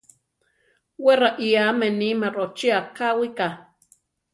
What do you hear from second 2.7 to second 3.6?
akáwika.